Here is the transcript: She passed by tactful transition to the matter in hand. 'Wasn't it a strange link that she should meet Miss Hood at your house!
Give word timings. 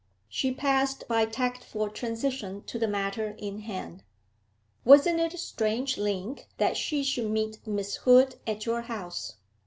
She 0.27 0.51
passed 0.51 1.07
by 1.07 1.27
tactful 1.27 1.87
transition 1.91 2.63
to 2.63 2.79
the 2.79 2.87
matter 2.87 3.35
in 3.37 3.59
hand. 3.59 4.01
'Wasn't 4.83 5.19
it 5.19 5.35
a 5.35 5.37
strange 5.37 5.95
link 5.95 6.47
that 6.57 6.75
she 6.75 7.03
should 7.03 7.29
meet 7.29 7.67
Miss 7.67 7.97
Hood 7.97 8.37
at 8.47 8.65
your 8.65 8.81
house! 8.81 9.35